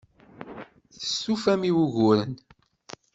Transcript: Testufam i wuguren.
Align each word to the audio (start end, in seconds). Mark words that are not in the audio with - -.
Testufam 0.93 1.61
i 1.69 1.71
wuguren. 1.75 2.31